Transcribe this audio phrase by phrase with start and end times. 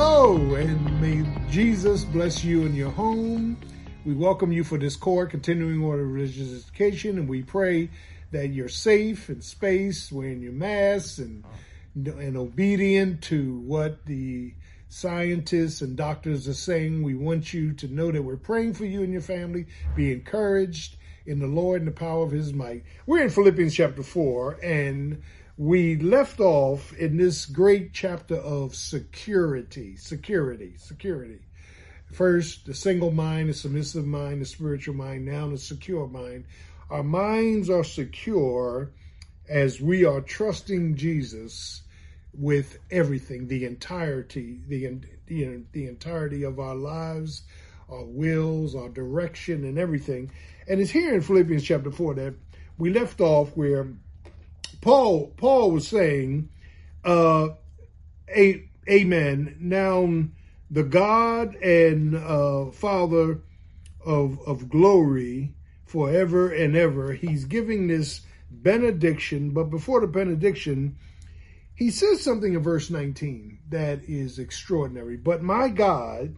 [0.00, 3.58] Hello, and may Jesus bless you in your home.
[4.04, 7.90] We welcome you for this core continuing order of religious education, and we pray
[8.30, 11.42] that you're safe in space, wearing your masks, and
[11.96, 14.54] and obedient to what the
[14.88, 17.02] scientists and doctors are saying.
[17.02, 19.66] We want you to know that we're praying for you and your family.
[19.96, 20.94] Be encouraged
[21.26, 22.84] in the Lord and the power of his might.
[23.04, 25.22] We're in Philippians chapter 4, and
[25.58, 31.40] we left off in this great chapter of security, security, security.
[32.12, 36.44] First, the single mind, the submissive mind, the spiritual mind, now the secure mind.
[36.90, 38.92] Our minds are secure
[39.48, 41.82] as we are trusting Jesus
[42.32, 47.42] with everything, the entirety, the, the, the entirety of our lives,
[47.90, 50.30] our wills, our direction, and everything.
[50.68, 52.34] And it's here in Philippians chapter 4 that
[52.78, 53.88] we left off where
[54.80, 56.50] Paul Paul was saying,
[57.04, 57.50] uh,
[58.34, 59.56] a, Amen.
[59.60, 60.24] Now
[60.70, 63.42] the God and uh, Father
[64.04, 70.96] of of glory forever and ever, he's giving this benediction, but before the benediction,
[71.74, 75.16] he says something in verse 19 that is extraordinary.
[75.16, 76.36] But my God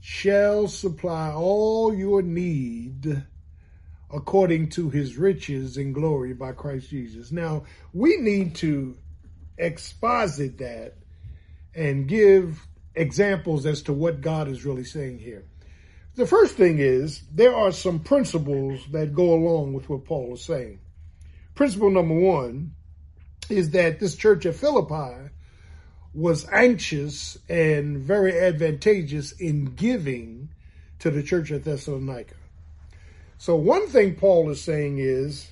[0.00, 3.24] shall supply all your need
[4.12, 7.32] according to his riches and glory by Christ Jesus.
[7.32, 8.96] Now, we need to
[9.58, 10.94] exposit that
[11.74, 15.44] and give examples as to what God is really saying here.
[16.14, 20.44] The first thing is there are some principles that go along with what Paul is
[20.44, 20.80] saying.
[21.54, 22.74] Principle number one
[23.48, 25.30] is that this church at Philippi
[26.14, 30.50] was anxious and very advantageous in giving
[30.98, 32.34] to the church at Thessalonica.
[33.42, 35.50] So one thing Paul is saying is,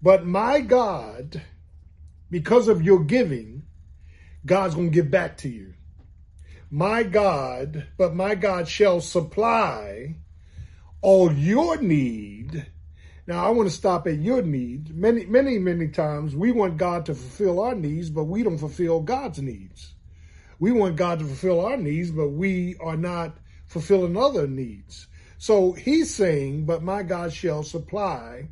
[0.00, 1.42] but my God,
[2.30, 3.64] because of your giving,
[4.46, 5.74] God's going to give back to you.
[6.70, 10.16] My God, but my God shall supply
[11.02, 12.64] all your need.
[13.26, 14.96] Now I want to stop at your need.
[14.96, 19.00] Many, many, many times we want God to fulfill our needs, but we don't fulfill
[19.00, 19.92] God's needs.
[20.58, 23.36] We want God to fulfill our needs, but we are not
[23.66, 25.06] fulfilling other needs.
[25.40, 28.50] So he's saying, but my God shall supply.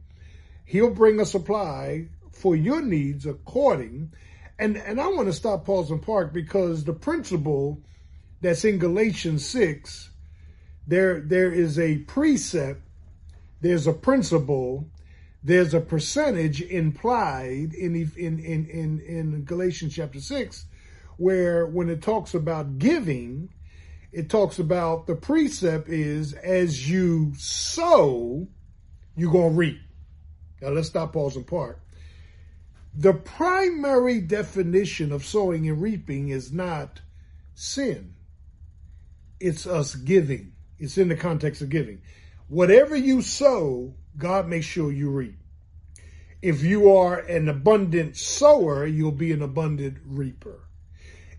[0.64, 4.14] He'll bring a supply for your needs according.
[4.58, 7.82] And, and I want to stop, pause, and park because the principle
[8.40, 10.08] that's in Galatians 6,
[10.86, 12.80] there, there is a precept,
[13.60, 14.88] there's a principle,
[15.44, 20.64] there's a percentage implied in, in, in, in, in Galatians chapter 6,
[21.18, 23.50] where when it talks about giving,
[24.12, 28.48] it talks about the precept is as you sow,
[29.16, 29.80] you're going to reap.
[30.62, 31.80] Now let's stop, pause, and park.
[32.94, 37.00] The primary definition of sowing and reaping is not
[37.54, 38.14] sin.
[39.38, 40.52] It's us giving.
[40.78, 42.00] It's in the context of giving.
[42.48, 45.38] Whatever you sow, God makes sure you reap.
[46.40, 50.67] If you are an abundant sower, you'll be an abundant reaper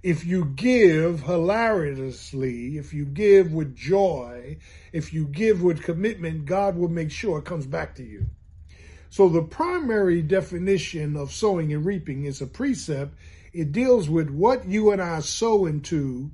[0.02, 4.58] if you give hilariously, if you give with joy,
[4.94, 8.28] if you give with commitment, God will make sure it comes back to you.
[9.10, 13.16] So the primary definition of sowing and reaping is a precept.
[13.52, 16.32] It deals with what you and I sow into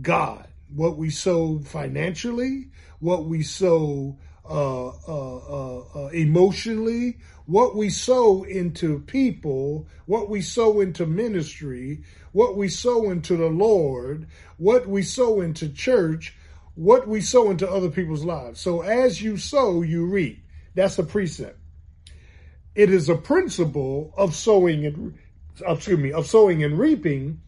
[0.00, 2.68] God, what we sow financially,
[3.00, 4.16] what we sow
[4.52, 12.02] uh, uh, uh, uh, emotionally, what we sow into people, what we sow into ministry,
[12.32, 14.26] what we sow into the Lord,
[14.58, 16.36] what we sow into church,
[16.74, 18.60] what we sow into other people's lives.
[18.60, 20.44] So as you sow, you reap.
[20.74, 21.58] That's a precept.
[22.74, 25.18] It is a principle of sowing and
[25.66, 27.40] excuse me, of sowing and reaping.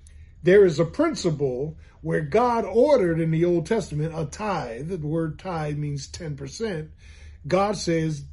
[0.45, 4.91] There is a principle where God ordered in the Old Testament a tithe.
[4.91, 6.91] The word tithe means 10%.
[7.49, 8.25] God says,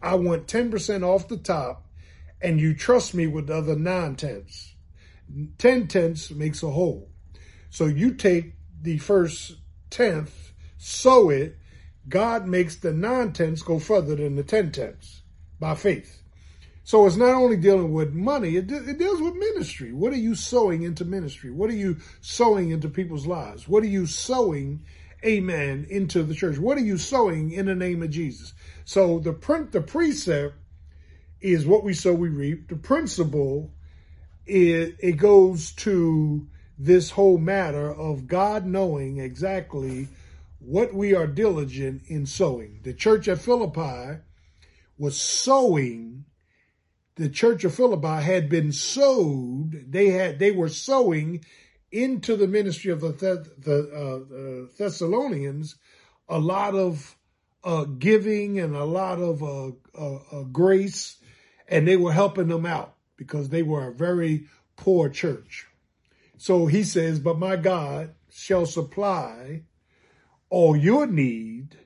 [0.00, 1.88] I want 10% off the top
[2.40, 4.76] and you trust me with the other nine tenths.
[5.58, 7.10] 10 tenths makes a whole.
[7.68, 9.56] So you take the first
[9.90, 11.58] tenth, sow it,
[12.08, 15.22] God makes the nine tenths go further than the 10 tenths
[15.58, 16.22] by faith.
[16.86, 19.92] So it's not only dealing with money, it, it, deals with ministry.
[19.92, 21.50] What are you sowing into ministry?
[21.50, 23.66] What are you sowing into people's lives?
[23.66, 24.84] What are you sowing,
[25.24, 26.58] amen, into the church?
[26.58, 28.54] What are you sowing in the name of Jesus?
[28.84, 30.54] So the print, the precept
[31.40, 32.68] is what we sow, we reap.
[32.68, 33.72] The principle
[34.46, 36.46] it, it goes to
[36.78, 40.06] this whole matter of God knowing exactly
[40.60, 42.78] what we are diligent in sowing.
[42.84, 44.20] The church at Philippi
[44.96, 46.26] was sowing.
[47.16, 49.86] The church of Philippi had been sowed.
[49.88, 51.44] They had, they were sowing
[51.90, 55.76] into the ministry of the, the uh, Thessalonians
[56.28, 57.16] a lot of
[57.64, 61.16] uh, giving and a lot of uh, uh, uh, grace,
[61.68, 64.46] and they were helping them out because they were a very
[64.76, 65.66] poor church.
[66.38, 69.62] So he says, But my God shall supply
[70.50, 71.76] all your need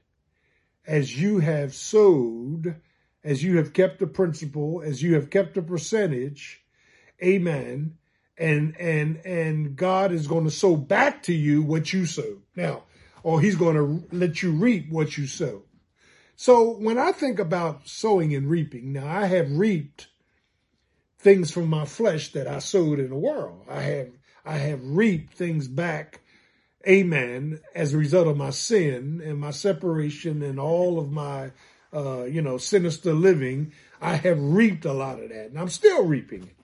[0.86, 2.76] as you have sowed,
[3.22, 6.62] as you have kept the principle, as you have kept the percentage.
[7.22, 7.96] Amen.
[8.38, 12.38] And and and God is going to sow back to you what you sow.
[12.56, 12.84] Now,
[13.22, 15.64] or he's going to let you reap what you sow.
[16.37, 20.08] So when I think about sowing and reaping, now I have reaped
[21.19, 23.66] things from my flesh that I sowed in the world.
[23.69, 24.08] I have
[24.44, 26.20] I have reaped things back,
[26.88, 31.52] amen, as a result of my sin and my separation and all of my
[31.92, 33.72] uh, you know, sinister living.
[34.00, 36.56] I have reaped a lot of that and I'm still reaping it.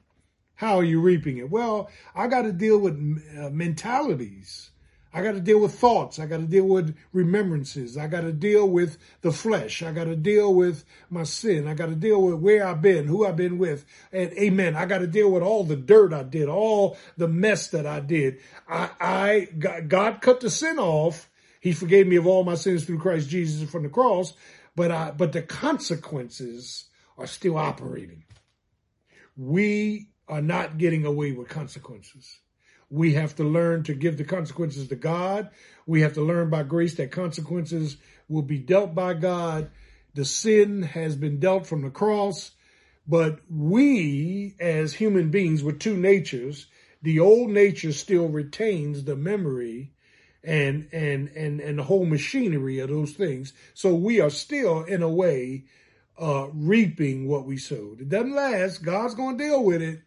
[0.55, 1.51] How are you reaping it?
[1.51, 2.95] Well, I got to deal with
[3.39, 4.71] uh, mentalities
[5.17, 6.19] I got to deal with thoughts.
[6.19, 7.97] I got to deal with remembrances.
[7.97, 9.83] I got to deal with the flesh.
[9.83, 11.67] I got to deal with my sin.
[11.67, 13.87] I got to deal with where I've been, who I've been with.
[14.13, 14.77] And amen.
[14.77, 18.01] I got to deal with all the dirt I did, all the mess that I
[18.01, 18.41] did.
[18.69, 21.31] I, I, God cut the sin off.
[21.61, 24.35] He forgave me of all my sins through Christ Jesus from the cross.
[24.77, 26.85] But I, but the consequences
[27.19, 28.25] are still operating.
[29.37, 32.41] We are not getting away with consequences.
[32.89, 35.51] We have to learn to give the consequences to God.
[35.87, 37.97] We have to learn by grace that consequences
[38.29, 39.71] will be dealt by God.
[40.15, 42.53] The sin has been dealt from the cross,
[43.07, 46.67] but we as human beings with two natures,
[47.03, 49.93] the old nature still retains the memory
[50.47, 53.53] and and and and the whole machinery of those things.
[53.75, 55.65] So we are still in a way
[56.19, 58.01] uh reaping what we sowed.
[58.01, 58.83] It doesn't last.
[58.83, 60.01] God's going to deal with it.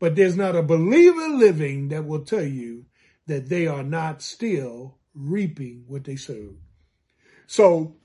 [0.00, 2.86] But there's not a believer living that will tell you
[3.26, 6.58] that they are not still reaping what they sowed.
[7.46, 7.96] So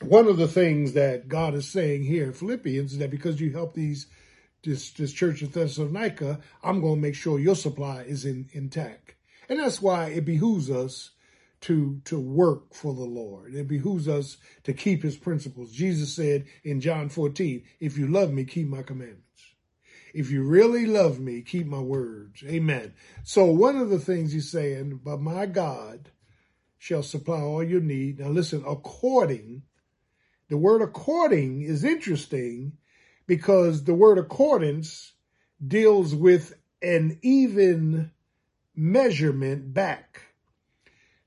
[0.00, 3.52] one of the things that God is saying here in Philippians is that because you
[3.52, 4.06] help these
[4.64, 9.14] this, this church in Thessalonica, I'm going to make sure your supply is in, intact.
[9.48, 11.10] And that's why it behooves us
[11.62, 13.54] to, to work for the Lord.
[13.54, 15.72] It behooves us to keep his principles.
[15.72, 19.24] Jesus said in John 14, if you love me, keep my commandments.
[20.14, 22.42] If you really love me, keep my words.
[22.46, 22.94] Amen.
[23.24, 26.10] So one of the things he's saying, but my God
[26.78, 28.20] shall supply all your need.
[28.20, 29.62] Now listen, according,
[30.48, 32.72] the word according is interesting
[33.26, 35.12] because the word accordance
[35.66, 38.12] deals with an even
[38.78, 40.22] measurement back.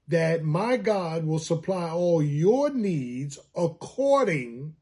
[0.07, 4.75] That my God will supply all your needs according,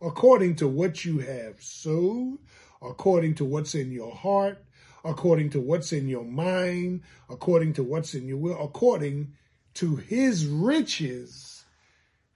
[0.00, 2.38] according to what you have sowed,
[2.82, 4.64] according to what's in your heart,
[5.04, 9.32] according to what's in your mind, according to what's in your will, according
[9.74, 11.64] to his riches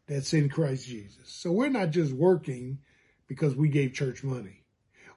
[0.07, 1.27] that's in Christ Jesus.
[1.29, 2.79] So we're not just working
[3.29, 4.65] because we gave church money.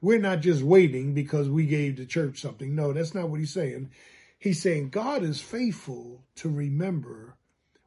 [0.01, 2.75] We're not just waiting because we gave the church something.
[2.75, 3.89] No, that's not what he's saying.
[4.45, 7.35] He's saying God is faithful to remember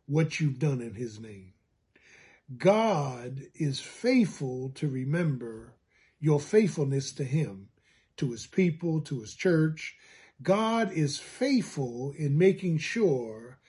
[0.06, 1.52] what you've done in his name.
[2.56, 5.76] God is faithful to remember
[6.18, 7.68] your faithfulness to him,
[8.16, 9.94] to his people, to his church.
[10.42, 13.60] God is faithful in making sure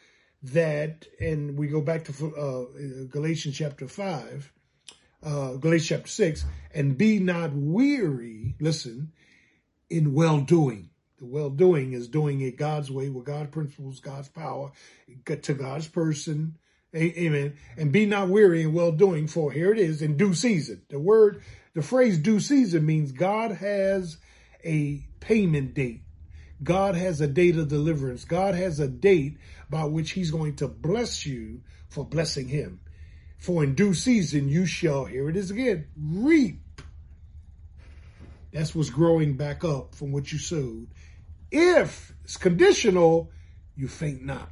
[0.42, 4.52] that, and we go back to uh, Galatians chapter 5,
[5.22, 9.12] uh, Galatians chapter 6, and be not weary, listen,
[9.92, 10.90] in well doing.
[11.20, 14.72] The well doing is doing it God's way with God's principles, God's power,
[15.26, 16.58] to God's person.
[16.96, 17.56] Amen.
[17.78, 20.82] And be not weary in well doing, for here it is in due season.
[20.90, 24.18] The word the phrase due season means God has
[24.66, 26.02] a payment date.
[26.64, 28.26] God has a date of deliverance.
[28.26, 29.38] God has a date
[29.70, 32.82] by which he's going to bless you for blessing him.
[33.38, 36.82] For in due season you shall, here it is again, reap.
[38.52, 40.88] That's what's growing back up from what you sowed.
[41.52, 43.32] If it's conditional,
[43.76, 44.50] you faint not.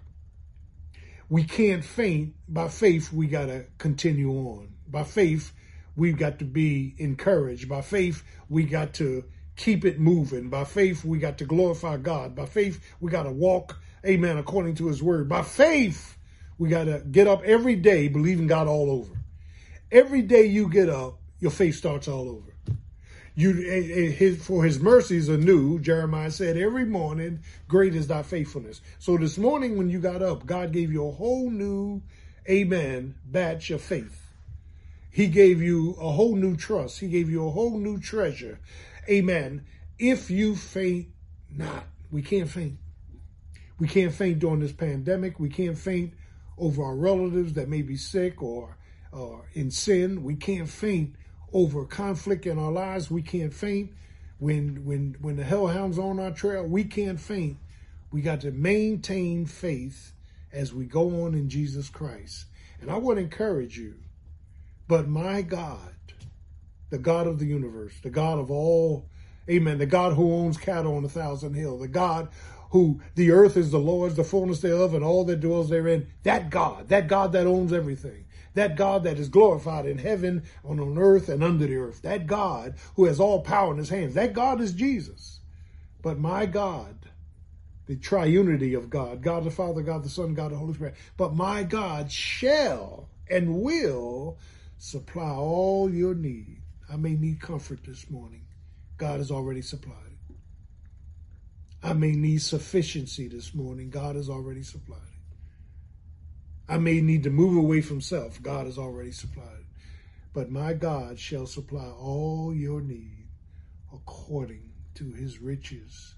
[1.30, 2.34] We can't faint.
[2.48, 4.70] By faith, we got to continue on.
[4.88, 5.52] By faith,
[5.96, 7.68] we've got to be encouraged.
[7.68, 9.26] By faith, we got to
[9.58, 10.50] keep it moving.
[10.50, 12.36] By faith, we got to glorify God.
[12.36, 15.28] By faith, we got to walk, amen, according to his word.
[15.28, 16.18] By faith,
[16.58, 19.14] we got to get up every day believing God all over.
[19.92, 22.57] Every day you get up, your faith starts all over.
[23.38, 28.08] You, eh, eh, his, for his mercies are new, Jeremiah said, every morning, great is
[28.08, 28.82] thy faithfulness.
[28.98, 32.02] So this morning when you got up, God gave you a whole new,
[32.50, 34.34] amen, batch of faith.
[35.12, 37.00] He gave you a whole new trust.
[37.00, 38.60] He gave you a whole new treasure.
[39.08, 39.68] Amen.
[40.00, 41.10] If you faint
[41.48, 42.80] not, we can't faint.
[43.78, 45.40] We can't faint during this pandemic.
[45.40, 46.16] We can't faint
[46.58, 48.80] over our relatives that may be sick or,
[49.12, 50.24] or in sin.
[50.24, 51.16] We can't faint
[51.54, 53.10] over conflict in our lives.
[53.10, 53.92] We can't faint
[54.40, 56.64] when when when the hellhounds on our trail.
[56.64, 57.58] We can't faint.
[58.12, 60.14] We got to maintain faith
[60.52, 62.46] as we go on in Jesus Christ.
[62.82, 63.96] And I would encourage you,
[64.88, 65.96] but my God,
[66.90, 69.10] the God of the universe, the God of all,
[69.50, 72.30] amen, the God who owns cattle on a thousand hills, the God
[72.72, 76.50] who the earth is the Lord's, the fullness thereof, and all that dwells therein, that
[76.50, 78.26] God, that God that owns everything,
[78.58, 82.28] that God that is glorified in heaven, on, on earth, and under the earth, that
[82.28, 85.40] God who has all power in his hands, that God is Jesus.
[86.02, 86.98] But my God,
[87.86, 90.96] the triunity of God, God the Father, God the Son, God the Holy Spirit.
[91.18, 94.38] But my God shall and will
[94.78, 96.62] supply all your need.
[96.90, 98.46] I may need comfort this morning.
[98.98, 99.98] God has already supplied
[100.30, 100.36] it.
[101.84, 103.90] I may need sufficiency this morning.
[103.90, 105.17] God has already supplied it.
[106.70, 108.42] I may need to move away from self.
[108.42, 109.66] God has already supplied.
[110.34, 113.28] But my God shall supply all your need
[113.94, 116.16] according to his riches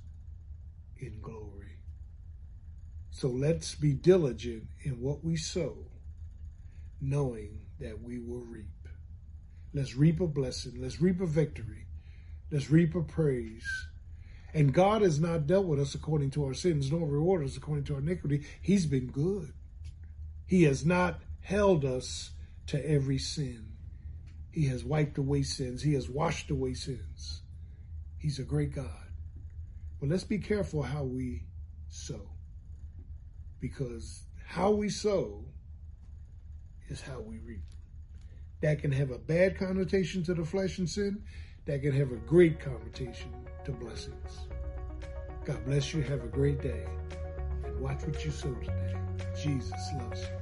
[0.98, 1.79] in glory.
[3.12, 5.86] So let's be diligent in what we sow,
[7.01, 8.65] knowing that we will reap.
[9.74, 10.82] Let's reap a blessing.
[10.82, 11.88] Let's reap a victory.
[12.51, 13.68] Let's reap a praise.
[14.53, 17.84] And God has not dealt with us according to our sins, nor rewarded us according
[17.86, 18.46] to our iniquity.
[18.62, 19.53] He's been good.
[20.50, 22.32] He has not held us
[22.65, 23.68] to every sin.
[24.51, 25.84] He has wiped away sins.
[25.84, 27.44] He has washed away sins.
[28.18, 29.12] He's a great God.
[30.00, 31.44] But let's be careful how we
[31.88, 32.32] sow.
[33.60, 35.46] Because how we sow
[36.88, 37.62] is how we reap.
[38.62, 41.22] That can have a bad connotation to the flesh and sin.
[41.68, 43.32] That can have a great connotation
[43.65, 44.39] to blessings.
[45.46, 46.01] God bless you.
[46.01, 46.88] Have a great day.
[47.65, 48.96] And watch what you sow today.
[49.39, 50.38] Jesus loves you.